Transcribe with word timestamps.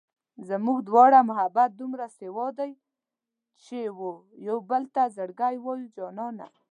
زموږ 0.49 0.77
دواړو 0.89 1.19
محبت 1.29 1.69
دومره 1.79 2.05
سېوا 2.19 2.47
دی 2.59 2.71
چې 3.63 3.79
و 3.97 3.99
يوبل 4.47 4.83
ته 4.95 5.03
زړګی 5.15 5.55
وایو 5.59 5.91
جانانه 5.95 6.47